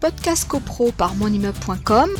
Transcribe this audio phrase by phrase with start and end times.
[0.00, 2.10] Podcast CoPro par monimmeuble.com.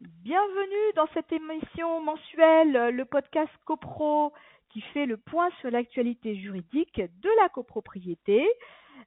[0.00, 4.32] Bienvenue dans cette émission mensuelle, le podcast CoPro
[4.70, 8.48] qui fait le point sur l'actualité juridique de la copropriété.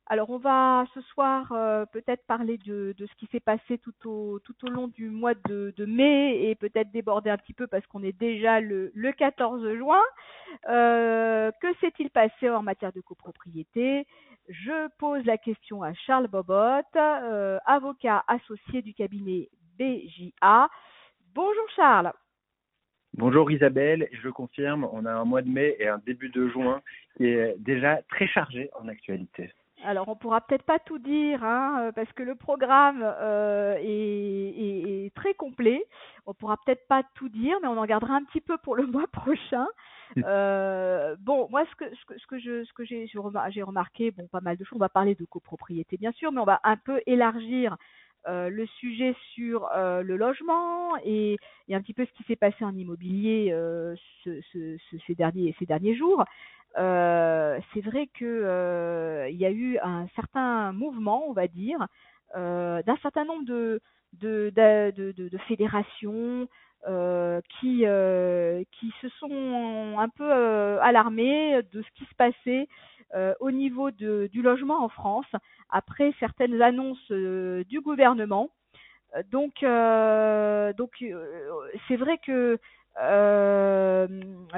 [0.06, 4.40] Alors on va ce soir euh, peut-être parler de, ce qui s'est passé tout au,
[4.70, 8.60] long du mois de, mai et peut-être déborder un petit peu parce qu'on est déjà
[8.60, 10.02] le, 14 juin.
[10.70, 14.06] Euh, que s'est-il passé en matière de copropriété?
[14.50, 20.70] Je pose la question à Charles Bobot, euh, avocat associé du cabinet BJA.
[21.34, 22.12] Bonjour Charles.
[23.14, 26.82] Bonjour Isabelle, je confirme, on a un mois de mai et un début de juin
[27.16, 29.52] qui est déjà très chargé en actualité.
[29.86, 35.14] Alors, on pourra peut-être pas tout dire, hein, euh, parce que le programme euh, est,
[35.14, 35.86] très complet.
[36.26, 38.86] On pourra peut-être pas tout dire, mais on en gardera un petit peu pour le
[38.88, 39.68] mois prochain.
[40.26, 44.42] Euh, bon, moi, ce que, ce que, je, ce que j'ai, j'ai remarqué, bon, pas
[44.42, 44.78] mal de choses.
[44.78, 47.78] On va parler de copropriété, bien sûr, mais on va un peu élargir
[48.26, 51.38] le sujet sur le logement et,
[51.70, 53.50] un petit peu ce qui s'est passé en immobilier
[54.24, 56.24] ce, ce, ces derniers ces derniers jours.
[56.78, 61.88] Euh, c'est vrai que euh, il y a eu un certain mouvement, on va dire,
[62.36, 63.80] euh, d'un certain nombre de,
[64.14, 66.48] de, de fédérations
[67.60, 67.86] qui
[68.72, 70.32] qui se sont un peu
[70.82, 72.68] alarmées de ce qui se passait
[73.40, 75.32] au niveau de, du logement en France
[75.70, 78.50] après certaines annonces du gouvernement.
[79.32, 81.04] Donc, donc
[81.88, 82.60] c'est vrai que
[83.02, 84.08] euh,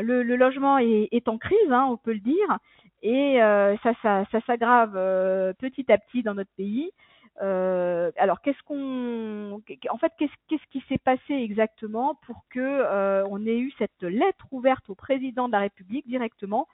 [0.01, 2.59] le, le, logement est, est en crise, hein, on peut le dire,
[3.01, 6.91] et euh, ça, ça, ça s'aggrave euh, petit à petit dans notre pays.
[7.41, 9.61] Euh, alors, qu'est-ce qu'on,
[9.99, 14.89] fait, qu'est-ce, qui s'est passé exactement pour que euh, on ait eu cette lettre ouverte
[14.89, 16.67] au président de la République directement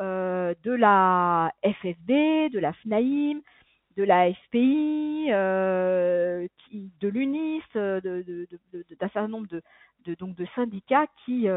[0.00, 3.40] euh, de la FFB, de la FNAIM,
[3.96, 9.62] de la FPI, de l'UNIS, d'un certain nombre de,
[10.14, 11.48] donc de syndicats qui,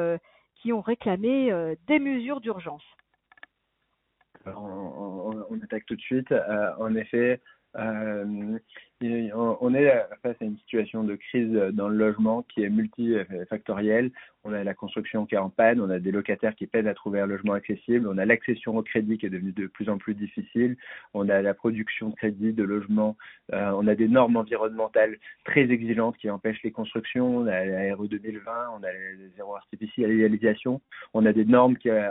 [0.71, 2.83] ont réclamé des mesures d'urgence.
[4.45, 6.33] On, on, attaque tout de suite.
[6.79, 7.41] En effet,
[7.75, 8.59] on
[9.73, 14.11] est face à une situation de crise dans le logement qui est multifactorielle.
[14.43, 16.93] On a la construction qui est en panne, on a des locataires qui peinent à
[16.93, 19.97] trouver un logement accessible, on a l'accession au crédit qui est devenue de plus en
[19.97, 20.77] plus difficile,
[21.13, 23.17] on a la production de crédit, de logement,
[23.53, 27.95] euh, on a des normes environnementales très exigeantes qui empêchent les constructions, on a la
[27.95, 30.81] RE 2020, on a les zéro artificialisation,
[31.13, 32.09] on a des normes qui, euh,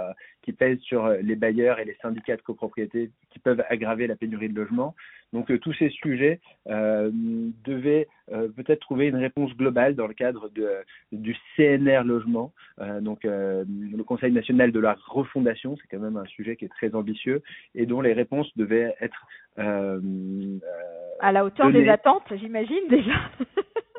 [0.59, 4.55] pèsent sur les bailleurs et les syndicats de copropriété qui peuvent aggraver la pénurie de
[4.55, 4.95] logement.
[5.33, 7.11] Donc euh, tous ces sujets euh,
[7.65, 10.69] devaient euh, peut-être trouver une réponse globale dans le cadre de,
[11.13, 12.53] du CNR logement,
[13.01, 16.95] donc le Conseil national de la refondation, c'est quand même un sujet qui est très
[16.95, 17.43] ambitieux
[17.75, 23.31] et dont les réponses devaient être à la hauteur des attentes, j'imagine déjà.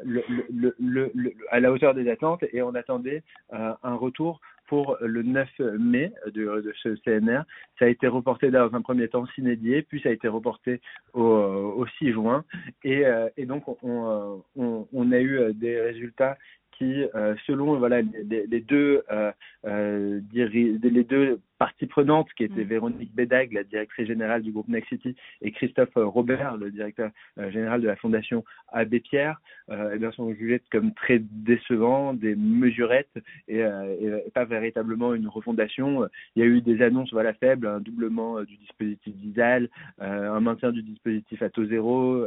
[0.03, 0.75] le, le,
[1.13, 4.39] le, à la hauteur des attentes et on attendait un retour
[4.69, 5.49] pour le 9
[5.79, 7.41] mai de, ce CNR.
[7.79, 10.79] Ça a été reporté dans un premier temps s'inédié, puis ça a été reporté
[11.13, 12.45] au, au 6 juin.
[12.83, 16.37] Et, euh, et donc, on, on, a eu des résultats
[16.79, 19.31] qui, euh, selon voilà les, deux euh,
[19.65, 22.69] euh, les deux parties prenantes, qui étaient mm.
[22.69, 27.81] Véronique Bédag, la directrice générale du groupe Next City, et Christophe Robert, le directeur général
[27.81, 33.13] de la fondation Abbé Pierre, euh, eh bien, sont jugés comme très décevants, des mesurettes
[33.47, 36.07] et, et, pas véritablement une refondation.
[36.35, 39.69] Il y a eu des annonces voilà faibles, un doublement du dispositif d'ISAL,
[39.99, 42.25] un maintien du dispositif à taux zéro,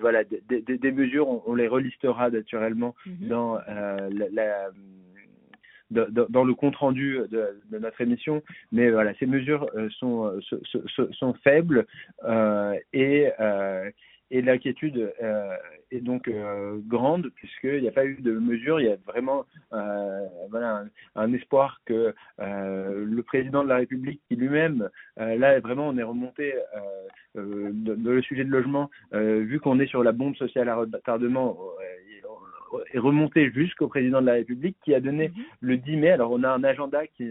[0.00, 3.28] voilà des, des, des mesures, on, on les relistera naturellement Mhm.
[3.28, 4.70] dans euh, la,
[5.90, 8.42] dans, le compte rendu de, notre émission,
[8.72, 11.86] mais voilà, ces mesures euh, sont, sont, sont, faibles
[12.24, 13.28] euh, et,
[14.30, 15.12] et l'inquiétude
[15.90, 16.30] est donc
[16.86, 19.44] grande puisqu'il n'y a pas eu de mesures, il y a vraiment
[20.50, 20.84] voilà,
[21.16, 26.54] un, espoir que le président de la République qui lui-même, là vraiment on est remonté
[27.34, 31.58] dans le sujet de logement, vu qu'on est sur la bombe sociale à retardement,
[32.92, 35.34] est remonté jusqu'au président de la République qui a donné mhm.
[35.60, 36.10] le 10 mai.
[36.10, 37.30] Alors on a un agenda qui,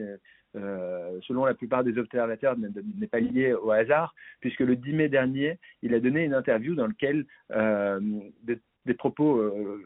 [0.55, 5.09] euh, selon la plupart des observateurs, n'est pas lié au hasard, puisque le 10 mai
[5.09, 7.99] dernier, il a donné une interview dans laquelle euh,
[8.43, 9.83] des, des, propos euh,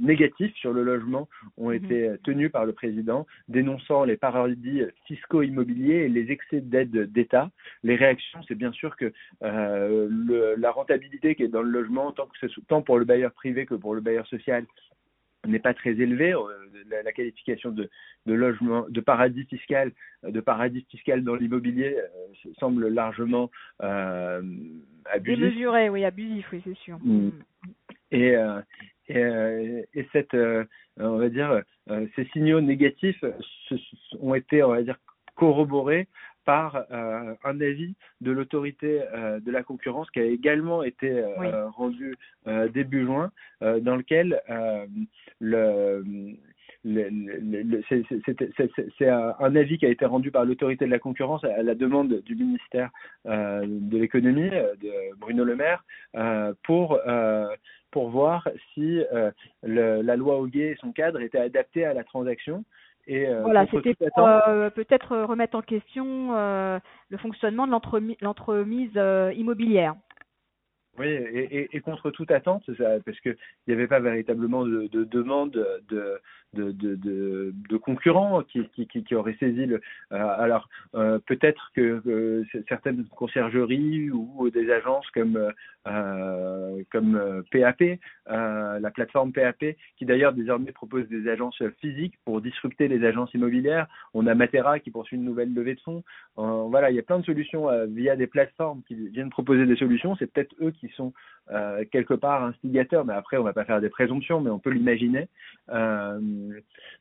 [0.00, 1.76] négatifs sur le logement ont mhm.
[1.76, 7.50] été tenus par le président, dénonçant les paradis fiscaux immobiliers et les excès d'aide d'État.
[7.82, 9.12] Les réactions, c'est bien sûr que
[9.42, 13.04] euh, le, la rentabilité qui est dans le logement, tant, que ce, tant pour le
[13.04, 14.66] bailleur privé que pour le bailleur social,
[15.46, 16.34] n'est pas très élevé.
[16.90, 17.88] La, la qualification de,
[18.26, 19.92] de, logement, de paradis fiscal,
[20.22, 21.96] de paradis fiscal dans l'immobilier
[22.58, 23.50] semble largement
[23.82, 24.42] euh,
[25.06, 25.40] abusif.
[25.40, 26.98] Démesuré, oui, abusif, oui, c'est sûr.
[27.02, 27.30] Mm.
[28.10, 28.34] Et,
[29.08, 30.36] et, et, cette,
[30.98, 31.62] on va dire,
[32.14, 33.24] ces signaux négatifs
[34.20, 34.98] ont été, on va dire,
[35.34, 36.08] corroborés
[36.44, 41.68] par euh, un avis de l'autorité euh, de la concurrence qui a également été euh,
[41.70, 42.16] rendu
[42.74, 43.30] début juin,
[43.60, 44.40] dans lequel
[45.40, 46.04] le,
[48.98, 52.20] c'est un avis qui a été rendu par l'autorité de la concurrence à la demande
[52.22, 52.90] du ministère
[53.24, 55.84] de l'économie, de Bruno Le Maire,
[56.64, 56.98] pour
[57.92, 59.00] pour voir si
[59.62, 62.64] la loi Hoguet et son cadre étaient adaptés à la transaction
[63.10, 66.78] euh, voilà, c'était pour euh, peut-être remettre en question euh,
[67.08, 67.72] le fonctionnement de
[68.20, 69.94] l'entremise immobilière.
[70.98, 75.52] Oui, et, et, contre toute attente, parce qu'il n'y avait pas véritablement de, de demande
[75.88, 76.20] de,
[76.54, 79.80] de, de, de, concurrents qui, qui, qui, auraient saisi le.
[80.10, 85.52] alors, peut-être que certaines conciergeries ou des agences comme
[85.88, 87.96] euh, comme PAP, euh,
[88.30, 89.64] euh, la plateforme PAP,
[89.96, 93.88] qui d'ailleurs désormais propose des agences physiques pour disrupter les agences immobilières.
[94.14, 96.04] On a Matera qui poursuit une nouvelle levée de fonds.
[96.36, 100.14] voilà, il y a plein de solutions via des plateformes qui viennent proposer des solutions.
[100.16, 101.12] C'est peut-être eux qui sont
[101.90, 105.28] quelque part instigateurs, mais après on va pas faire des présomptions, mais on peut l'imaginer,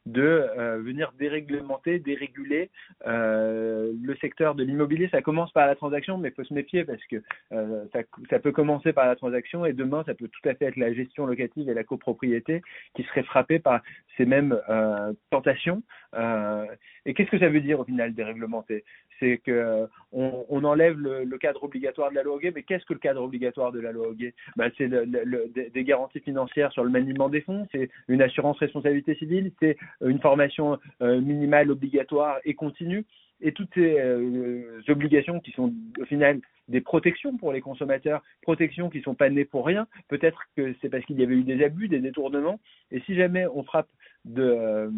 [0.06, 0.48] de
[0.80, 2.70] venir déréglementer, déréguler
[3.06, 5.10] le secteur de l'immobilier.
[5.10, 8.00] Ça commence par la transaction, mais il faut se méfier parce que ça,
[8.30, 10.94] ça peut commencer par la transaction et demain, ça peut tout à fait être la
[10.94, 12.62] gestion locative et la copropriété
[12.96, 13.82] qui seraient frappées par
[14.18, 15.82] ces mêmes euh, tentations.
[16.16, 16.66] Euh,
[17.06, 18.84] et qu'est-ce que ça veut dire au final déréglementer?
[19.20, 22.94] C'est que euh, on, enlève le, cadre obligatoire de la loi Hoguet, mais qu'est-ce que
[22.94, 27.30] le cadre obligatoire de la loi Hoguet ben, C'est des garanties financières sur le maniement
[27.30, 33.06] des fonds, c'est une assurance responsabilité civile, c'est une formation minimale obligatoire et continue.
[33.42, 38.90] Et toutes ces euh, obligations qui sont au final des protections pour les consommateurs, protections
[38.90, 39.88] qui ne sont pas nées pour rien.
[40.08, 42.60] Peut-être que c'est parce qu'il y avait eu des abus, des détournements.
[42.92, 43.90] Et si jamais on frappe
[44.26, 44.90] de, euh,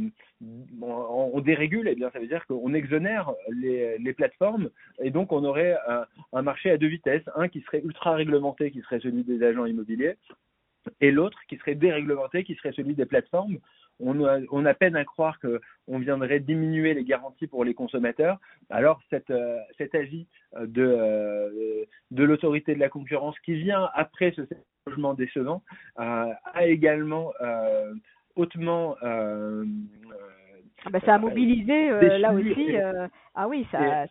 [0.81, 4.69] on, dérégule, eh bien ça veut dire qu'on exonère les, plateformes.
[5.01, 5.77] Et donc on aurait
[6.33, 9.65] un, marché à deux vitesses, un qui serait ultra réglementé, qui serait celui des agents
[9.65, 10.15] immobiliers,
[10.99, 13.57] et l'autre qui serait déréglementé, qui serait celui des plateformes
[13.99, 18.39] on a, on a peine à croire qu'on viendrait diminuer les garanties pour les consommateurs.
[18.69, 23.89] Alors cette, euh, cet avis euh, de, euh, de l'autorité de la concurrence qui vient
[23.93, 24.41] après ce
[24.87, 25.63] logement décevant
[25.95, 26.35] a
[26.65, 27.31] également
[28.35, 32.75] hautement ah bah, ça a mobilisé là aussi.
[33.35, 34.05] ah oui, ça,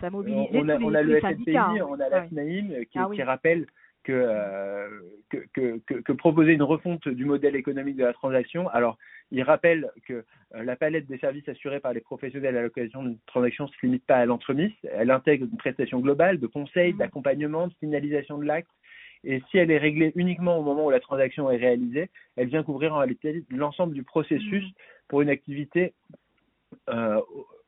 [0.00, 0.48] ça a mobilisé.
[0.54, 3.66] On a, on a le FNPI, on a la SNAIM qui, ah qui rappelle
[4.04, 4.88] que,
[5.30, 8.68] que, que, que, proposer une refonte du modèle économique de la transaction.
[8.68, 8.98] Alors,
[9.30, 10.12] il rappelle que
[10.54, 13.86] euh, la palette des services assurés par les professionnels à l'occasion d'une transaction ne se
[13.86, 14.72] limite pas à l'entremise.
[14.92, 16.98] Elle intègre une prestation globale de conseil, mmh.
[16.98, 18.70] d'accompagnement, de finalisation de l'acte.
[19.24, 22.62] Et si elle est réglée uniquement au moment où la transaction est réalisée, elle vient
[22.62, 24.74] couvrir en réalité l'ensemble du processus mmh.
[25.08, 25.94] pour une activité
[26.90, 27.20] euh,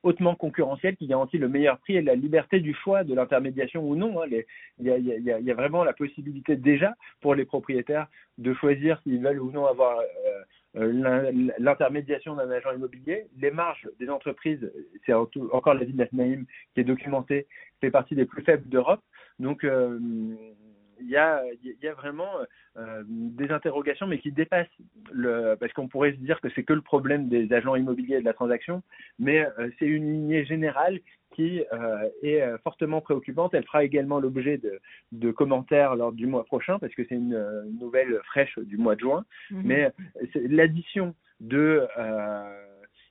[0.07, 3.97] hautement concurrentielle qui garantit le meilleur prix et la liberté du choix de l'intermédiation ou
[3.97, 4.23] non.
[4.25, 4.45] Il
[4.81, 8.07] y, a, vraiment la possibilité déjà pour les propriétaires
[8.39, 10.43] de choisir s'ils veulent ou non avoir euh,
[10.77, 13.27] euh, l'intermédiation d'un agent immobilier.
[13.41, 14.71] Les marges des entreprises,
[15.05, 17.49] c'est encore la ville d'Asnaïm qui est documentée,
[17.81, 19.03] fait partie des plus faibles d'Europe.
[19.41, 19.99] Donc, euh,
[21.01, 22.31] il y a, y a vraiment
[22.77, 24.67] euh, des interrogations, mais qui dépassent
[25.13, 28.21] le, parce qu'on pourrait se dire que c'est que le problème des agents immobiliers et
[28.21, 28.83] de la transaction,
[29.19, 29.47] mais
[29.79, 31.01] c'est une lignée générale
[31.37, 33.53] qui euh, est euh, fortement préoccupante.
[33.55, 34.81] Elle fera également l'objet de,
[35.13, 37.39] de, commentaires lors du mois prochain, parce que c'est une,
[37.79, 39.25] nouvelle fraîche du mois de juin.
[39.51, 39.63] Mhm.
[39.65, 39.93] Mais
[40.35, 42.66] l'addition de euh,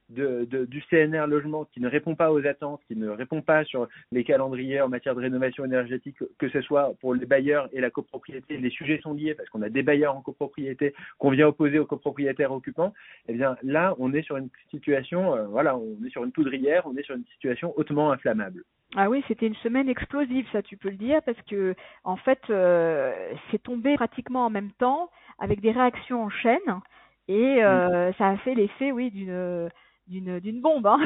[0.10, 3.64] de, de, du CNR logement qui ne répond pas aux attentes, qui ne répond pas
[3.64, 7.82] sur les calendriers en matière de rénovation énergétique, que ce soit pour les bailleurs et
[7.82, 11.48] la copropriété, les sujets sont liés parce qu'on a des bailleurs en copropriété qu'on vient
[11.48, 12.94] opposer aux copropriétaires occupants,
[13.28, 16.84] eh bien là, on est sur une situation, euh, voilà, on est sur une poudrière,
[16.86, 18.64] on est sur une situation hautement inflammable.
[18.96, 22.40] Ah oui, c'était une semaine explosive, ça tu peux le dire, parce que en fait,
[22.50, 23.12] euh,
[23.50, 25.10] c'est tombé pratiquement en même temps
[25.40, 26.82] avec des réactions en chaîne.
[27.28, 29.70] Et euh, ça a fait l'effet, oui, d'une
[30.08, 30.88] d'une d'une bombe.
[30.88, 31.00] Hein.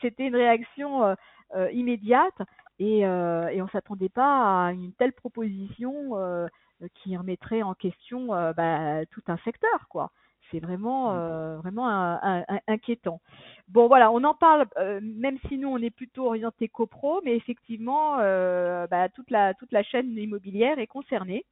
[0.01, 1.15] C'était une réaction euh,
[1.55, 2.41] euh, immédiate
[2.79, 6.47] et, euh, et on s'attendait pas à une telle proposition euh,
[6.95, 10.11] qui remettrait en question bah, tout un secteur, quoi.
[10.51, 11.55] C'est vraiment mmh.
[11.61, 13.19] vraiment un, inquiétant.
[13.67, 14.67] Bon voilà, on en parle
[15.01, 19.81] même si nous on est plutôt orienté copro, mais effectivement bah, toute la toute la
[19.81, 21.45] chaîne immobilière est concernée.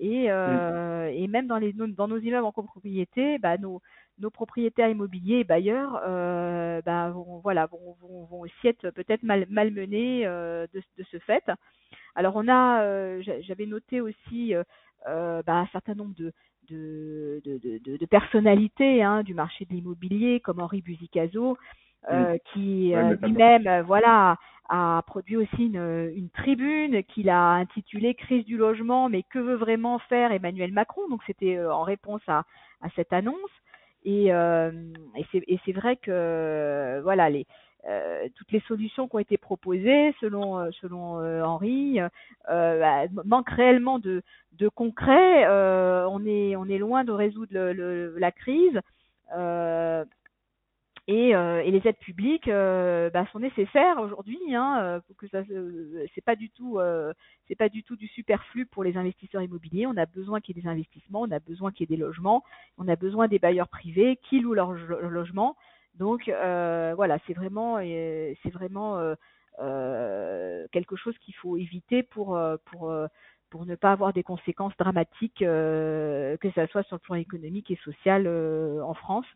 [0.00, 3.82] Et, euh, et même dans, les, dans nos immeubles en copropriété, bah, nos,
[4.20, 9.22] nos propriétaires immobiliers et bailleurs euh, bah, vont, voilà, vont, vont, vont aussi être peut-être
[9.22, 11.44] mal, malmenés euh, de, de, ce fait.
[12.14, 14.54] Alors on a, euh, j'avais noté aussi
[15.06, 16.32] bah, un certain nombre de,
[16.68, 21.56] de, de, de personnalités hein, du marché de l'immobilier, comme Henri Buzicazo,
[22.10, 22.34] mm.
[22.52, 24.36] qui lui-même voilà
[24.68, 29.56] a produit aussi une, une tribune qu'il a intitulée Crise du logement, mais que veut
[29.56, 31.08] vraiment faire Emmanuel Macron?
[31.08, 32.44] Donc c'était en réponse à,
[32.82, 33.50] à cette annonce.
[34.04, 37.46] Et, et c'est vrai que voilà les
[38.34, 42.00] toutes les solutions qui ont été proposées selon selon Henri
[42.48, 44.22] bah, manquent réellement de
[44.58, 45.46] de concret.
[45.48, 48.80] on est on est loin de résoudre le, le, la crise.
[51.12, 54.38] Et, euh, et, les aides publiques euh, bah, sont nécessaires aujourd'hui.
[54.54, 55.42] Hein, euh, que ça,
[56.14, 56.78] c'est pas du tout,
[57.48, 59.88] c'est pas du tout du superflu pour les investisseurs immobiliers.
[59.88, 62.00] On a besoin qu'il y ait des investissements, on a besoin qu'il y ait des
[62.00, 62.44] logements,
[62.78, 65.56] on a besoin des bailleurs privés qui louent leurs logements.
[65.98, 69.14] Donc voilà, c'est vraiment, c'est vraiment
[69.58, 72.94] quelque chose qu'il faut éviter pour pour
[73.50, 77.80] pour ne pas avoir des conséquences dramatiques, que ce soit sur le plan économique et
[77.84, 79.26] social en France.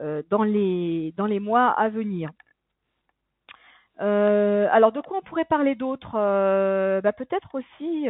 [0.00, 2.30] Euh, dans, les, dans les mois à venir.
[4.00, 8.06] Euh, alors de quoi on pourrait parler d'autre euh, bah, Peut-être aussi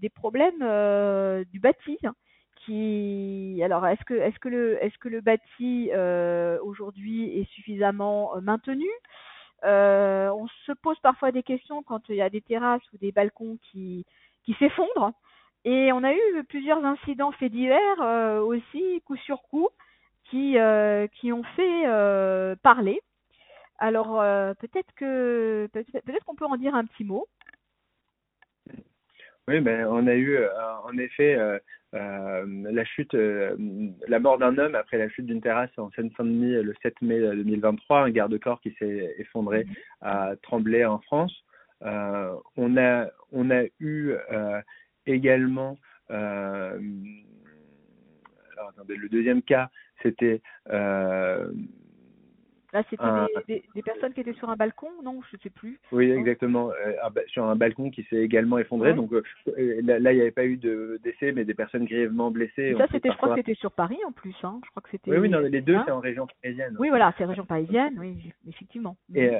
[0.00, 0.60] des problèmes
[1.46, 1.98] du bâti.
[2.04, 2.14] Hein,
[2.56, 5.90] qui, alors est-ce que est-ce que le est-ce que le bâti
[6.62, 8.90] aujourd'hui est suffisamment maintenu?
[9.62, 13.56] On se pose parfois des questions quand il y a des terrasses ou des balcons
[13.70, 14.04] qui
[14.44, 15.12] qui s'effondrent.
[15.64, 19.68] Et on a eu plusieurs incidents faits divers aussi, coup sur coup,
[20.30, 23.00] qui, euh, qui ont fait euh, parler.
[23.78, 27.26] Alors euh, peut-être que peut-être qu'on peut en dire un petit mot.
[29.46, 30.38] Oui, ben, on a eu
[30.84, 31.38] en effet
[31.92, 37.00] la chute, la mort d'un homme après la chute d'une terrasse en Seine-Saint-Denis le 7
[37.00, 39.74] mai 2023, un garde-corps qui s'est effondré mhm.
[40.02, 41.32] à Tremblay en France.
[41.80, 44.12] on a on a eu
[45.06, 45.78] également
[48.58, 49.70] alors, attendez, le deuxième cas,
[50.02, 50.40] c'était
[50.70, 51.50] euh,
[52.72, 53.04] Là, c'était
[53.46, 55.80] des, des, personnes qui étaient sur un balcon, non Je ne sais plus.
[55.90, 56.70] Oui, exactement.
[56.70, 58.92] Euh, sur un balcon qui s'est également effondré.
[58.92, 59.22] Donc euh,
[59.82, 62.74] là, il n'y avait pas eu de décès, mais des personnes grièvement blessées.
[62.76, 64.36] ça, c'était, je crois que c'était sur Paris en plus.
[64.42, 64.60] Hein.
[64.64, 65.10] Je crois que c'était.
[65.10, 66.76] Oui, oui, non, les deux, hein c'est en région parisienne.
[66.78, 68.96] Oui, voilà, c'est région parisienne, oui, effectivement.
[69.14, 69.30] Et,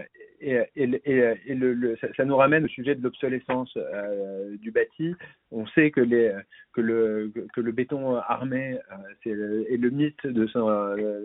[0.40, 5.14] et, et, et le, ça, nous ramène au sujet de l'obsolescence euh, du bâti.
[5.50, 6.32] On sait que, les,
[6.72, 11.20] que, le, que le béton armé euh, c'est, est le mythe de son, euh,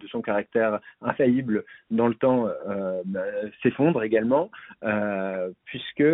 [0.00, 3.24] de son caractère infaillible dans le temps euh, bah,
[3.62, 4.50] s'effondre également,
[5.64, 6.04] puisque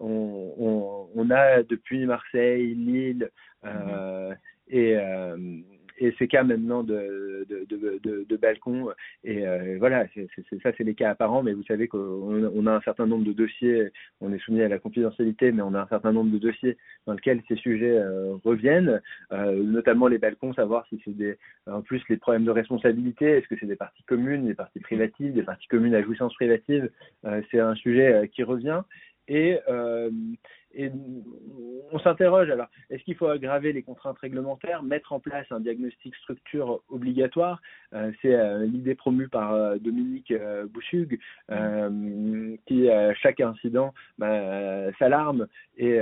[0.00, 3.30] on, on, a depuis Marseille, Lille
[4.68, 4.96] et
[5.98, 8.88] et ces cas maintenant de, de, de, balcon.
[9.24, 10.28] Et euh, voilà, c'est,
[10.62, 13.32] ça, c'est les cas apparents, mais vous savez qu'on on a un certain nombre de
[13.32, 16.76] dossiers, on est soumis à la confidentialité, mais on a un certain nombre de dossiers
[17.06, 19.00] dans lesquels ces sujets euh, reviennent,
[19.32, 21.36] euh, notamment les balcons, savoir si c'est des,
[21.66, 25.32] en plus les problèmes de responsabilité, est-ce que c'est des parties communes, des parties privatives,
[25.32, 26.90] des parties communes à jouissance privative,
[27.50, 28.82] c'est un sujet qui revient.
[29.28, 29.58] Et,
[30.76, 30.90] et
[31.92, 36.14] on s'interroge alors, est-ce qu'il faut aggraver les contraintes réglementaires, mettre en place un diagnostic
[36.16, 37.60] structure obligatoire
[37.94, 40.32] euh, C'est euh, l'idée promue par euh, Dominique
[40.72, 41.18] Bouchug,
[42.66, 46.00] qui à chaque incident bah, s'alarme et,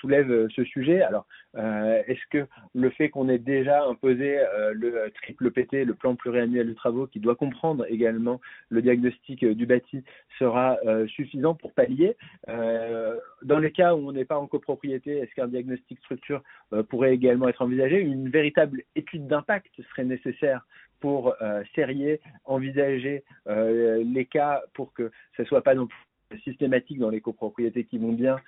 [0.00, 1.02] soulève ce sujet.
[1.02, 4.38] Alors, est-ce que le fait qu'on ait déjà imposé
[4.72, 9.66] le triple PT, le plan pluriannuel de travaux, qui doit comprendre également le diagnostic du
[9.66, 10.02] bâti,
[10.38, 15.48] sera suffisant pour pallier Dans les cas où on n'est pas en copropriété, est-ce qu'un
[15.48, 18.00] diagnostic structure euh, pourrait également être envisagé?
[18.00, 20.66] Une véritable étude d'impact serait nécessaire
[21.00, 25.98] pour euh, serrer, envisager euh, les cas pour que ce ne soit pas non plus
[26.42, 28.40] systématique dans les copropriétés qui vont bien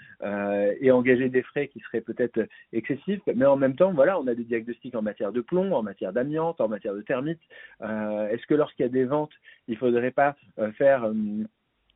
[0.81, 4.35] et engager des frais qui seraient peut-être excessifs, mais en même temps, voilà, on a
[4.35, 7.41] des diagnostics en matière de plomb, en matière d'amiante, en matière de termites.
[7.81, 9.31] Est-ce que lorsqu'il y a des ventes,
[9.69, 10.35] il ne faudrait pas
[10.77, 11.09] faire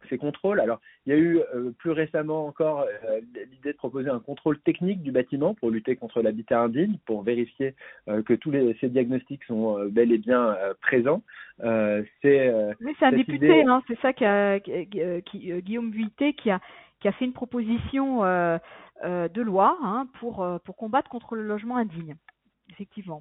[0.09, 0.61] ces contrôles.
[0.61, 4.59] Alors, il y a eu euh, plus récemment encore euh, l'idée de proposer un contrôle
[4.61, 7.75] technique du bâtiment pour lutter contre l'habitat indigne, pour vérifier
[8.09, 11.23] euh, que tous les, ces diagnostics sont bel et bien présents.
[11.61, 16.61] c'est oui, c'est un député, hein, c'est ça qui, a, qui Guillaume Vuittet qui a
[17.01, 22.17] qui a fait une proposition de loi hein, pour pour combattre contre le logement indigne.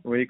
[0.03, 0.27] Oui,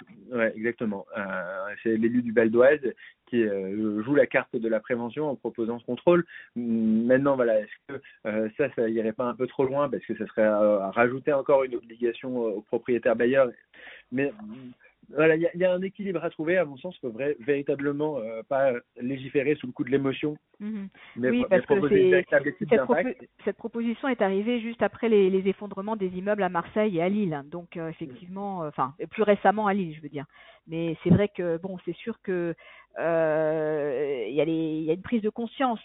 [0.55, 1.05] exactement.
[1.17, 2.79] Euh, c'est l'élu du Val d'Oise
[3.27, 6.25] qui euh, joue la carte de la prévention en proposant ce contrôle.
[6.57, 10.05] Hum, maintenant, voilà, est-ce que euh, ça, ça irait pas un peu trop loin parce
[10.05, 10.47] que ça serait
[10.91, 13.49] rajouter encore une obligation aux propriétaires bailleurs
[14.11, 14.31] Mais
[15.15, 16.57] voilà, il y, a un équilibre à trouver.
[16.57, 20.89] À mon sens, il faut véritablement euh, pas légiférer sous le coup de l'émotion, mhm.
[21.17, 26.43] oui, parce que cette, cette, proposition est arrivée juste après les, les, effondrements des immeubles
[26.43, 27.41] à Marseille et à Lille.
[27.45, 30.25] Donc euh, effectivement, euh, enfin plus récemment à Lille, je veux dire.
[30.67, 32.53] Mais c'est vrai que bon, c'est sûr que
[32.97, 35.81] il y, a y a une prise de conscience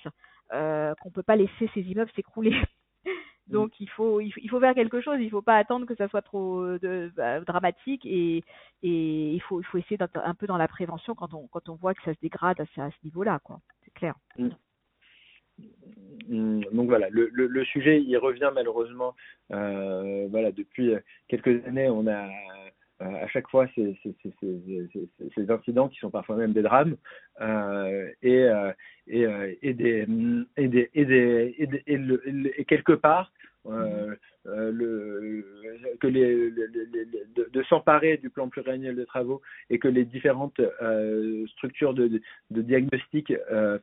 [0.50, 2.56] qu'on peut pas laisser ces immeubles s'écrouler.
[3.48, 6.22] Donc il faut il faut, faire quelque chose, il faut pas attendre que ça soit
[6.22, 8.42] trop euh, de, bah, dramatique et,
[8.82, 11.68] et il faut il faut essayer d'être un peu dans la prévention quand on quand
[11.68, 13.60] on voit que ça se dégrade à, à ce niveau-là quoi.
[13.84, 14.14] C'est clair.
[14.36, 14.48] Mm.
[16.28, 16.64] Mm.
[16.72, 19.14] Donc voilà, le, le, le, sujet il revient malheureusement.
[19.52, 20.92] Euh, voilà, depuis
[21.28, 22.28] quelques années, on a
[23.02, 24.88] euh, à chaque fois ces, ces, ces,
[25.34, 26.96] ces, incidents qui sont parfois même des drames
[27.40, 28.48] euh, et,
[29.06, 29.26] et,
[29.62, 30.06] et, des,
[30.56, 33.32] et, des, et, des, et, des, et, le, et quelque part
[33.70, 35.44] euh, le,
[36.00, 41.46] que les, de, de s'emparer du plan pluriannuel de travaux et que les différentes euh,
[41.48, 42.20] structures de, de,
[42.50, 43.78] de diagnostic euh,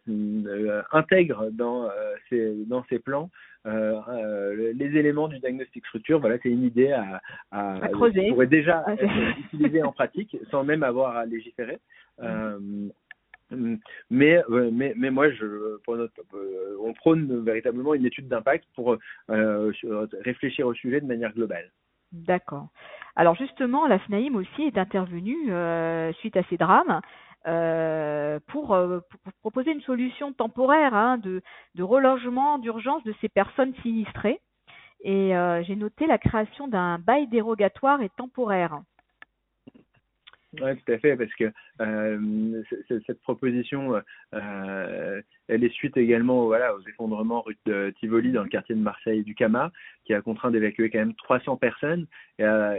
[0.91, 1.89] intègrent dans,
[2.29, 3.29] ces, dans ces plans
[3.65, 6.19] les éléments du diagnostic structure.
[6.19, 7.21] Voilà, c'est une idée à,
[7.51, 8.29] à, à creuser.
[8.29, 11.79] pourrait déjà être utilisée en pratique sans même avoir à légiférer.
[12.21, 12.89] Mm.
[14.09, 18.97] Mais, mais, mais moi, je, pour notre, euh, on prône véritablement une étude d'impact pour
[19.29, 19.71] euh,
[20.21, 21.71] réfléchir au sujet de manière globale.
[22.11, 22.67] D'accord.
[23.15, 27.01] Alors justement, la SNAIM aussi est intervenue euh, suite à ces drames
[27.47, 31.41] euh, pour, euh, pour, proposer une solution temporaire hein, de,
[31.75, 34.39] de relogement d'urgence de ces personnes sinistrées.
[35.01, 38.79] Et euh, j'ai noté la création d'un bail dérogatoire et temporaire.
[40.61, 44.01] Oui, tout à fait, parce que euh, cette proposition,
[44.33, 49.23] euh, elle est suite également aux effondrements rue de Tivoli dans le quartier de Marseille
[49.23, 49.71] du Cama,
[50.05, 52.07] qui a contraint d'évacuer quand même 300 personnes.
[52.39, 52.75] Et, euh,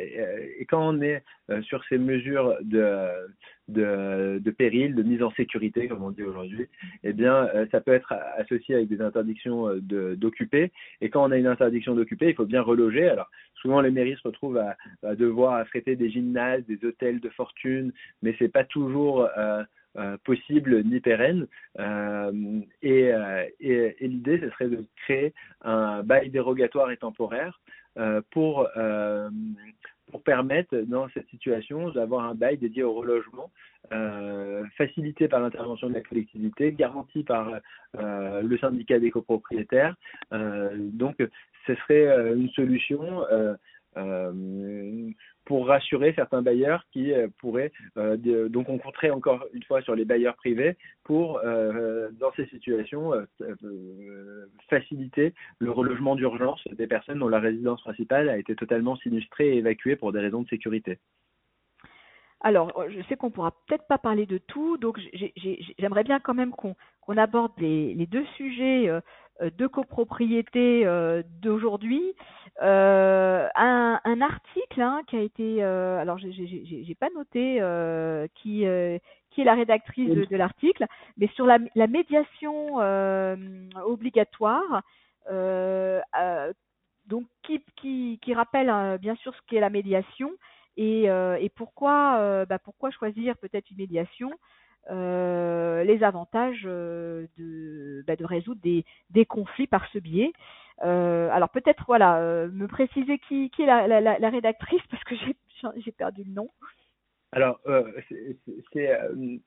[0.59, 6.03] et quand on est euh, sur ces mesures de, péril, de mise en sécurité, comme
[6.03, 6.67] on dit aujourd'hui,
[7.03, 10.73] eh bien, euh, ça peut être associé avec des interdictions d'occuper.
[11.01, 13.09] Et quand on a une interdiction d'occuper, il faut bien reloger.
[13.09, 17.29] Alors, souvent, les mairies se retrouvent à, à devoir affréter des gymnases, des hôtels de
[17.31, 19.29] fortune, mais c'est pas toujours
[19.97, 21.47] euh, possible ni pérenne.
[21.79, 23.45] Euh, et, euh,
[24.01, 27.61] l'idée, ce serait de créer un bail dérogatoire et temporaire
[28.33, 28.69] pour
[30.11, 33.51] pour permettre dans cette situation d'avoir un bail dédié au relogement,
[33.93, 37.61] euh, facilité par l'intervention de la collectivité, garanti par
[37.99, 39.97] euh, le syndicat des copropriétaires.
[40.33, 41.17] Euh, donc,
[41.67, 43.25] ce serait une solution
[45.45, 49.95] pour rassurer certains bailleurs qui euh, pourraient euh, donc on compterait encore une fois sur
[49.95, 53.13] les bailleurs privés pour euh, dans ces situations
[54.69, 59.59] faciliter le relogement d'urgence des personnes dont la résidence principale a été totalement sinistrée et
[59.59, 60.99] évacuée pour des raisons de sécurité.
[62.45, 65.01] Alors, je sais qu'on pourra peut-être pas parler de tout, donc
[65.79, 69.01] j'aimerais bien quand même qu'on aborde les, deux sujets euh,
[69.41, 72.03] de copropriété euh, d'aujourd'hui,
[72.61, 77.63] euh, un, un, article hein, qui a été, alors j'ai pas noté
[78.35, 79.01] qui est
[79.39, 80.85] la rédactrice de, l'article,
[81.17, 82.77] mais sur la, la médiation
[83.87, 84.83] obligatoire,
[87.07, 90.31] donc qui, qui, qui rappelle bien sûr ce qu'est la médiation
[90.77, 94.31] et, et pourquoi, bah, pourquoi choisir peut-être une médiation
[94.91, 100.33] euh, les avantages euh, de, bah, de résoudre des, conflits par ce biais?
[100.85, 105.15] Euh, alors peut-être voilà, euh, me préciser qui, est la, la, la, rédactrice parce que
[105.77, 106.51] j'ai perdu le nom.
[107.33, 107.61] Alors
[108.09, 108.37] c'est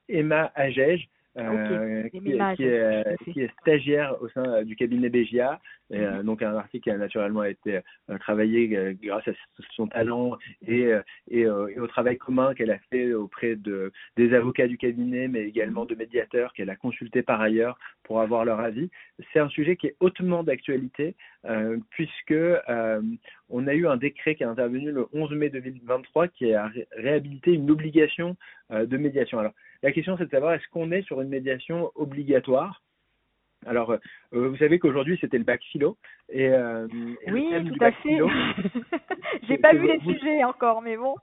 [0.08, 5.10] Emma Agege euh, qui, est, stagiaire au sein euh, du cabinet
[5.92, 6.22] euh, mhm.
[6.24, 7.80] donc un article qui a naturellement été
[8.18, 9.32] travaillé grâce à
[9.76, 10.36] son talent
[10.66, 10.90] et,
[11.30, 15.84] et, au travail commun qu'elle a fait auprès de, des avocats du cabinet, mais également
[15.84, 18.90] de médiateurs qu'elle a consultés par ailleurs pour avoir leur avis.
[19.32, 21.14] C'est un sujet qui est hautement d'actualité
[21.90, 22.34] puisque
[23.48, 27.52] on a eu un décret qui est intervenu le 11 mai 2023 qui a réhabilité
[27.52, 28.36] une obligation
[28.70, 29.38] de médiation.
[29.38, 32.82] Alors la question, c'est de savoir est-ce qu'on est sur une médiation obligatoire?
[33.66, 33.98] Alors, euh,
[34.32, 35.96] vous savez qu'aujourd'hui c'était le bac philo
[36.28, 36.86] et, euh,
[37.26, 38.18] oui, tout à fait.
[39.48, 41.16] J'ai pas vu les sujets encore, mais bon.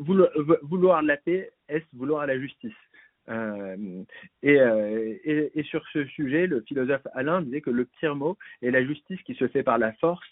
[0.00, 0.30] Vouloir,
[0.62, 2.72] vouloir la paix, est-ce vouloir la justice?
[3.28, 3.76] Euh,
[4.42, 8.38] et, euh, et, et, sur ce sujet, le philosophe Alain disait que le pire mot
[8.62, 10.26] est la justice qui se fait par la force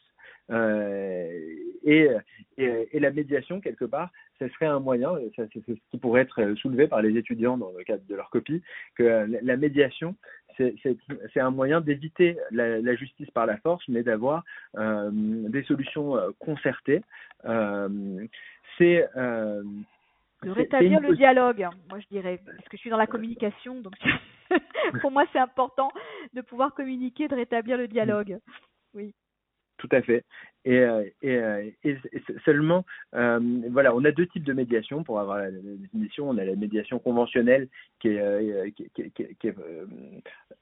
[0.51, 2.11] et,
[2.57, 6.87] et, la médiation, quelque part, ce serait un moyen, c'est ce qui pourrait être soulevé
[6.87, 8.63] par les étudiants dans le cadre de leur copie,
[8.97, 10.15] que la médiation,
[10.57, 14.45] c'est un moyen d'éviter la, justice par la force, mais d'avoir
[14.77, 17.03] euh, des solutions euh, concertées.
[17.45, 18.27] Euh,
[18.79, 23.81] c'est de rétablir le dialogue, moi je dirais, parce que je suis dans la communication,
[23.81, 23.95] donc
[25.01, 25.91] pour moi c'est important
[26.35, 28.39] de pouvoir communiquer, de rétablir le dialogue.
[28.95, 29.15] Oui.
[29.85, 30.25] Tout à fait.
[30.65, 31.71] Et, euh, euh,
[32.47, 33.39] seulement, euh,
[33.71, 36.31] voilà, on a deux types de médiation pour avoir la, définition.
[36.31, 37.69] On a la médiation conventionnelle
[38.01, 38.75] qui est,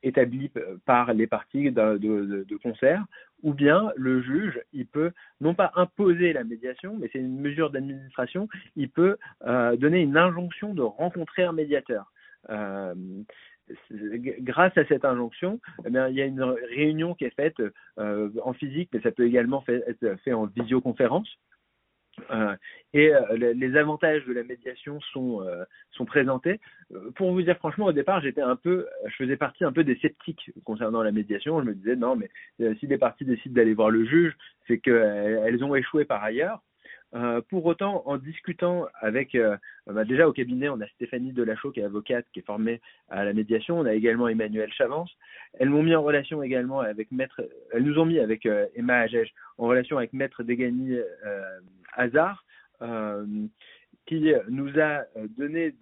[0.02, 0.50] établie
[0.84, 3.04] par les parties de, de, de, concert,
[3.44, 7.70] ou bien le juge, il peut non pas imposer la médiation, mais c'est une mesure
[7.70, 12.12] d'administration, il peut donner une injonction de rencontrer un médiateur.
[14.40, 17.60] Grâce à cette injonction, eh il y a une réunion qui est faite
[17.98, 21.28] euh, en physique, mais ça peut également être fait en visioconférence.
[22.30, 22.54] Euh,
[22.92, 26.60] et euh, les avantages de la médiation sont présentés.
[27.14, 29.96] Pour vous dire franchement, au départ, j'étais un peu, je faisais partie un peu des
[29.96, 31.60] sceptiques concernant la médiation.
[31.60, 32.30] Je me disais non, mais
[32.78, 36.62] si les parties décident d'aller voir le juge, c'est qu'elles ont échoué par ailleurs.
[37.14, 41.70] Euh, pour autant, en discutant avec, euh, bah déjà au cabinet, on a Stéphanie Delachaux
[41.70, 43.78] qui est avocate, qui est formée à la médiation.
[43.78, 45.10] On a également Emmanuel Chavance.
[45.58, 49.00] Elles m'ont mis en relation également avec Maître, elles nous ont mis avec euh, Emma
[49.00, 50.96] Agege en relation avec Maître Degani
[51.94, 52.44] Hazard,
[54.06, 55.04] qui nous a
[55.36, 55.74] donné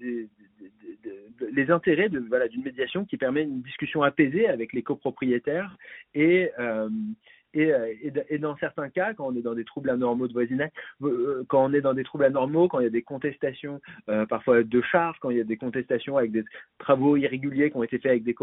[1.52, 5.76] les intérêts de voilà d'une médiation qui permet une discussion apaisée avec les copropriétaires
[6.14, 6.50] et
[7.52, 7.92] et, euh,
[8.28, 10.70] et, dans certains cas, quand on est dans des troubles anormaux de voisinage,
[11.02, 14.24] euh, quand on est dans des troubles anormaux, quand il y a des contestations euh,
[14.26, 16.44] parfois de charges, quand il y a des contestations avec des
[16.78, 18.36] travaux irréguliers qui ont été faits avec des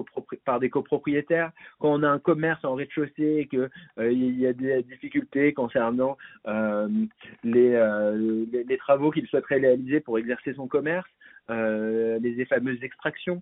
[0.44, 4.54] par des copropriétaires, quand on a un commerce en rez-de-chaussée et qu'il il y a
[4.54, 11.10] des difficultés concernant les, les, travaux qu'il souhaiterait réaliser pour exercer son commerce,
[11.50, 13.42] les fameuses extractions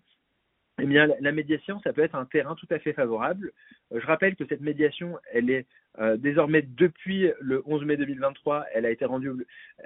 [0.81, 3.53] eh bien, la médiation, ça peut être un terrain tout à fait favorable.
[3.93, 5.67] Euh, je rappelle que cette médiation, elle est
[5.99, 9.31] euh, désormais depuis le 11 mai 2023, elle a été rendue.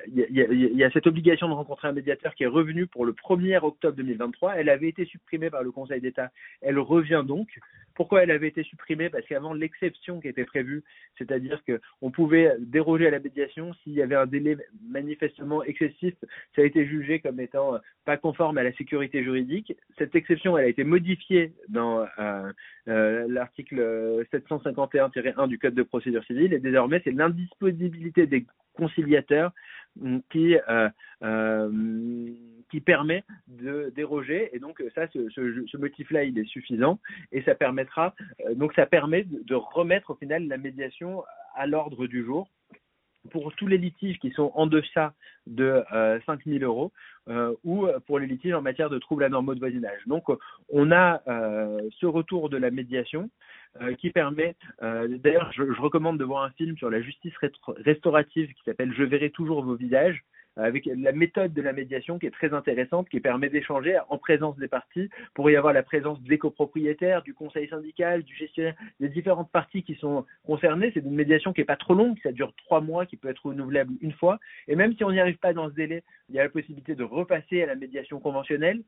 [0.07, 3.63] Il y, a, cette obligation de rencontrer un médiateur qui est revenue pour le 1er
[3.63, 4.55] octobre 2023.
[4.55, 6.31] Elle avait été supprimée par le Conseil d'État.
[6.61, 7.47] Elle revient donc.
[7.95, 9.09] Pourquoi elle avait été supprimée?
[9.09, 10.83] Parce qu'avant l'exception qui était prévue,
[11.17, 14.55] c'est-à-dire qu'on pouvait déroger à la médiation s'il y avait un délai
[14.89, 16.15] manifestement excessif,
[16.55, 19.73] ça a été jugé comme étant pas conforme à la sécurité juridique.
[19.97, 22.51] Cette exception, elle a été modifiée dans euh,
[22.87, 28.45] euh, l'article 751-1 du Code de procédure et désormais c'est l'indisponibilité des
[28.79, 29.51] conciliateurs
[29.97, 30.89] mm, qui euh,
[31.23, 31.69] euh,
[32.71, 34.49] qui permet de déroger.
[34.53, 36.99] Et donc ça ce, ce, motif-là il est suffisant.
[37.31, 38.13] Et ça permettra
[38.45, 41.23] euh, donc ça permet de, remettre au final la médiation
[41.55, 42.47] à l'ordre du jour.
[43.31, 45.13] Pour tous les litiges qui sont en deçà
[45.45, 46.91] de euh, 5 000 euros
[47.63, 50.01] ou pour les litiges en matière de troubles anormaux de voisinage.
[50.07, 50.23] Donc,
[50.69, 51.21] on a
[51.99, 53.29] ce retour de la médiation
[53.97, 57.33] qui permet, euh, d'ailleurs, je, je, recommande de voir un film sur la justice
[57.77, 60.23] restaurative qui s'appelle Je verrai toujours vos visages,
[60.59, 64.57] avec la méthode de la médiation qui est très intéressante, qui permet d'échanger en présence
[64.57, 69.09] des parties pour y avoir la présence des copropriétaires, du conseil syndical, du gestionnaire, des
[69.09, 70.91] différentes parties qui sont concernées.
[70.93, 73.45] C'est une médiation qui n'est pas trop longue, ça dure trois mois, qui peut être
[73.45, 74.39] renouvelable une fois.
[74.67, 76.95] Et même si on n'y arrive pas dans ce délai, il y a la possibilité
[76.95, 78.81] de repasser à la médiation conventionnelle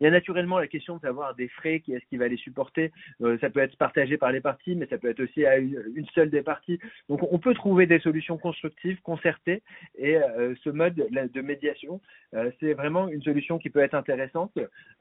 [0.00, 2.38] il y a naturellement la question de savoir des frais, qui est-ce qui va les
[2.38, 2.90] supporter.
[3.20, 6.06] Euh, ça peut être partagé par les parties, mais ça peut être aussi à une,
[6.14, 6.78] seule des parties.
[7.08, 9.62] Donc on peut trouver des solutions constructives, concertées,
[9.98, 12.00] et euh, ce mode de médiation,
[12.34, 14.52] euh, c'est vraiment une solution qui peut être intéressante.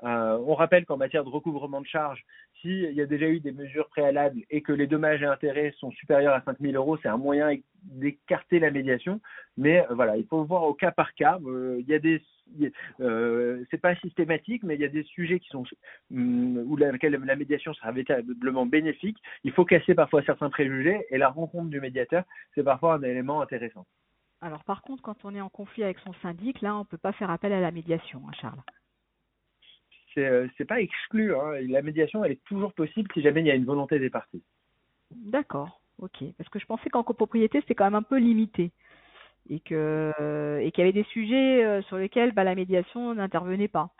[0.02, 2.26] on rappelle qu'en matière de recouvrement de charges,
[2.62, 5.92] s'il y a déjà eu des mesures préalables et que les dommages et intérêts sont
[5.92, 9.22] supérieurs à 5 000 euros, c'est un moyen d'écarter la médiation.
[9.58, 11.40] Mais voilà, il faut voir au cas par cas.
[11.42, 12.22] il y a des
[13.02, 15.64] euh, c'est pas systématique, mais il y a des sujets qui sont
[16.12, 19.18] mm, où la, la médiation sera véritablement bénéfique.
[19.44, 22.24] Il faut casser parfois certains préjugés et la rencontre du médiateur,
[22.56, 23.86] c'est parfois un élément intéressant.
[24.42, 27.12] Alors par contre, quand on est en conflit avec son syndic, là, on peut pas
[27.14, 28.62] faire appel à la médiation, hein, Charles.
[30.14, 31.36] C'est euh, c'est pas exclu.
[31.36, 31.62] Hein.
[31.68, 34.44] La médiation, elle est toujours possible si jamais il y a une volonté des parties.
[35.12, 36.24] D'accord, ok.
[36.38, 38.72] Parce que je pensais qu'en copropriété, c'était quand même un peu limité
[39.50, 43.68] et que et qu'il y avait des sujets euh, sur lesquels bah, la médiation n'intervenait
[43.68, 43.92] pas.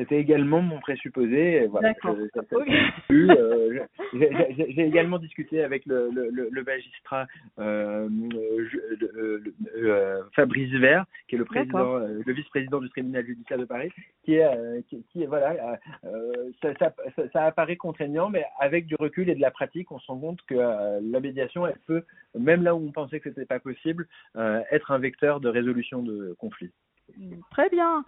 [0.00, 1.66] C'était également mon présupposé.
[1.66, 1.92] Voilà,
[3.12, 3.84] euh,
[4.14, 7.26] j'ai- également discuté avec le, le, le- le magistrat
[7.58, 9.40] euh, euh,
[9.76, 13.90] euh, Fabrice Vert, qui est le président, euh, le vice-président du tribunal judiciaire de Paris,
[14.24, 15.78] qui est, euh, qui, qui est voilà,
[16.62, 19.98] ça, ça, ça, ça apparaît contraignant, mais avec du recul et de la pratique, on
[19.98, 22.04] se rend compte que la médiation, elle peut,
[22.38, 24.08] même là où on pensait que c'était pas possible,
[24.70, 26.72] être un vecteur de résolution de conflits.
[27.50, 28.04] Très bien.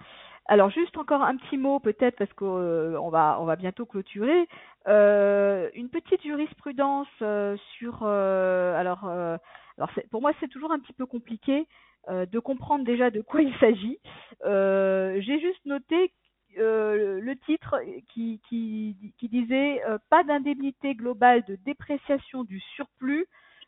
[0.47, 4.49] Alors juste encore un petit mot peut-être parce qu'on va on va bientôt clôturer.
[4.89, 9.37] Euh, une petite jurisprudence euh, sur euh, alors euh,
[9.79, 11.69] alors pour moi c'est toujours un petit peu compliqué
[12.09, 13.99] euh, de comprendre déjà de quoi il s'agit.
[14.45, 16.13] Euh, J'ai juste noté
[16.59, 17.77] euh, le titre
[18.13, 23.27] qui qui, disait euh, pas d'indemnité globale de dépréciation du surplus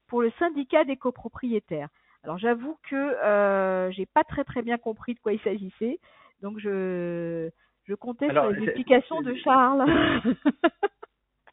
[0.08, 1.88] pour le syndicat des copropriétaires.
[2.24, 5.98] Alors j'avoue que euh, j'ai pas très très bien compris de quoi il s'agissait,
[6.42, 7.50] donc je
[7.84, 9.84] je comptais Alors, sur les explications de Charles.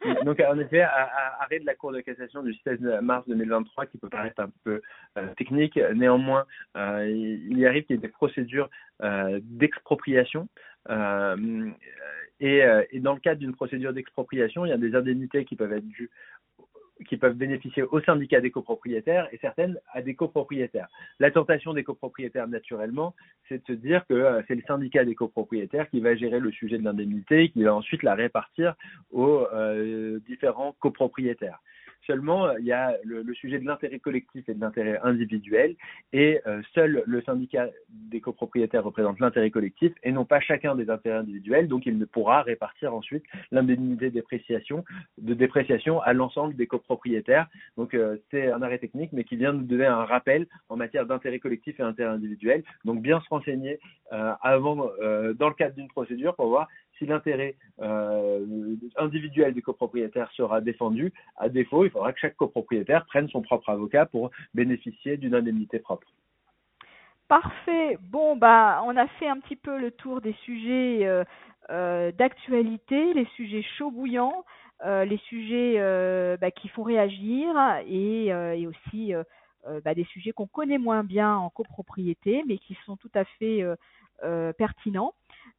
[0.26, 4.10] Donc, en effet, arrêt de la Cour de cassation du 16 mars 2023, qui peut
[4.10, 4.82] paraître un peu
[5.17, 8.70] euh, technique, néanmoins, euh, il, il arrive qu'il y ait des procédures
[9.04, 10.48] euh, d'expropriation.
[12.39, 15.74] et, et dans le cadre d'une procédure d'expropriation, il y a des indemnités qui peuvent
[15.74, 16.10] être dues
[17.07, 20.87] qui peuvent bénéficier au syndicat des copropriétaires et certaines à des copropriétaires.
[21.19, 23.15] La tentation des copropriétaires, naturellement,
[23.47, 26.51] c'est de se dire que euh, c'est le syndicat des copropriétaires qui va gérer le
[26.51, 28.75] sujet de l'indemnité et qui va ensuite la répartir
[29.11, 31.59] aux euh, différents copropriétaires.
[32.07, 35.75] Seulement, euh, il y a le, sujet de l'intérêt collectif et de l'intérêt individuel,
[36.13, 40.89] et euh, seul le syndicat des copropriétaires représente l'intérêt collectif et non pas chacun des
[40.89, 47.47] intérêts individuels, donc il ne pourra répartir ensuite l'indemnité de dépréciation, à l'ensemble des copropriétaires.
[47.77, 51.05] Donc euh, c'est un arrêt technique, mais qui vient nous donner un rappel en matière
[51.05, 52.63] d'intérêt collectif et intérêt individuel.
[52.85, 53.79] Donc bien se renseigner
[54.41, 56.67] avant, dans le cadre d'une procédure, pour voir
[57.01, 61.11] si l'intérêt euh, individuel du copropriétaire sera défendu.
[61.35, 65.79] À défaut, il faudra que chaque copropriétaire prenne son propre avocat pour bénéficier d'une indemnité
[65.79, 66.07] propre.
[67.27, 67.97] Parfait.
[68.01, 71.23] Bon, bah, on a fait un petit peu le tour des sujets euh,
[71.71, 74.45] euh, d'actualité, les sujets chauds bouillants,
[74.83, 75.77] les sujets
[76.41, 77.55] bah, qui font réagir
[77.87, 78.33] et,
[78.65, 79.13] aussi
[79.85, 83.63] bah, des sujets qu'on connaît moins bien en copropriété, mais qui sont tout à fait
[84.57, 85.13] pertinents.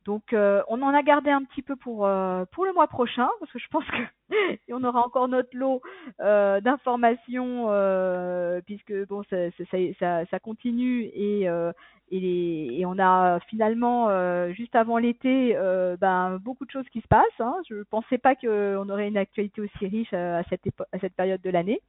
[0.04, 3.28] Donc, euh, on en a gardé un petit peu pour euh, pour le mois prochain,
[3.38, 4.30] parce que je pense que
[4.72, 5.80] on aura encore notre lot
[6.20, 9.36] euh, d'informations, euh, puisque bon, ça,
[9.70, 11.72] ça, ça, ça continue et euh,
[12.10, 15.54] et, et on a finalement euh, juste avant l'été
[16.00, 17.40] ben beaucoup de choses qui se passent.
[17.40, 17.54] Hein.
[17.68, 20.62] Je ne pensais pas qu'on aurait une actualité aussi riche à, cette
[20.92, 21.80] à cette période de l'année,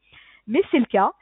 [0.47, 1.13] mais c'est le cas.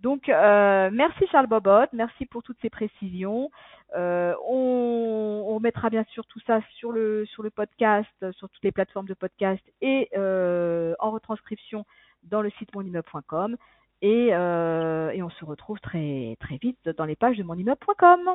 [0.00, 3.50] Donc, euh, merci Charles Bobot, merci pour toutes ces précisions.
[3.96, 8.70] Euh, on, mettra bien sûr tout ça sur le sur le podcast, sur toutes les
[8.70, 11.84] plateformes de podcast et euh, en retranscription
[12.22, 13.56] dans le site monimmeuble.com.
[14.00, 18.30] Et, et on se retrouve très très vite dans les pages de monimmeuble.com.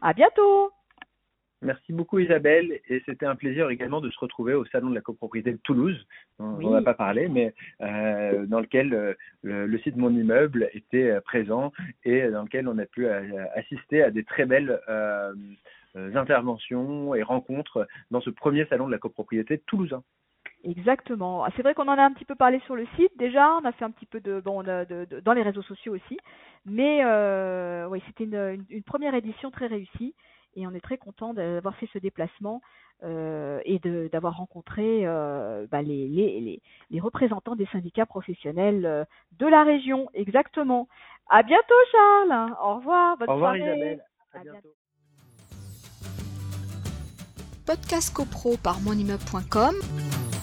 [0.00, 0.70] À bientôt.
[1.62, 5.02] Merci beaucoup Isabelle et c'était un plaisir également de se retrouver au salon de la
[5.02, 6.06] copropriété de Toulouse,
[6.38, 6.64] dont Oui.
[6.64, 11.10] on n'a pas parlé, mais euh, dans lequel euh, le, le site Mon Immeuble était
[11.10, 11.70] euh, présent
[12.04, 14.80] et dans lequel on a pu euh, assister à des très belles
[16.14, 20.02] interventions et rencontres dans ce premier salon de la copropriété toulousain.
[20.64, 21.44] Exactement.
[21.44, 23.64] Ah, C'est vrai qu'on en a un petit peu parlé sur le site déjà, on
[23.64, 26.18] a fait un petit peu de bon de- dans les réseaux sociaux aussi,
[26.66, 27.02] mais
[27.90, 30.14] oui c'était une, une- une première édition très réussie
[30.56, 32.60] et on est très content d'avoir fait ce déplacement
[33.02, 38.84] euh, et de- d'avoir rencontré euh, bah, les, les, les, les représentants des syndicats professionnels
[38.84, 39.04] euh,
[39.38, 40.08] de la région.
[40.14, 40.88] Exactement.
[41.28, 42.52] À bientôt Charles.
[42.62, 43.16] Au revoir.
[43.16, 43.70] Bonne Au revoir soirée.
[43.72, 44.58] Isabelle, à, À bientôt.
[44.62, 44.74] bientôt.
[47.66, 50.39] Podcast CoPro par monimmeuble.com